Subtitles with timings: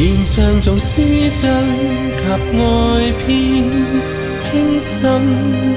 [0.00, 1.02] 現象做詩
[1.42, 1.50] 章及
[2.56, 2.62] 愛
[3.18, 3.28] 篇，
[4.44, 4.46] 傾
[4.78, 4.96] 心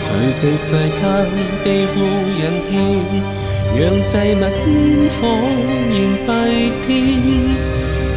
[0.00, 0.04] 除
[0.42, 1.30] 淨世間
[1.62, 1.94] 庇護
[2.42, 2.70] 人欠，
[3.78, 5.16] 讓祭物煙火
[5.92, 5.96] 燃
[6.26, 6.28] 蔽
[6.82, 6.84] 天，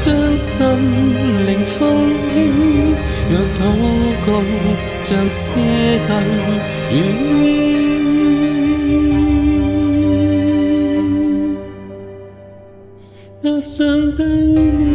[0.03, 0.05] 將
[0.39, 0.53] 心
[1.45, 1.73] 靈豐
[2.33, 2.33] 圈，
[3.29, 3.61] 讓禱
[4.25, 4.27] 告
[5.05, 5.37] 像詩
[7.59, 7.64] 句。
[13.75, 14.94] 等待。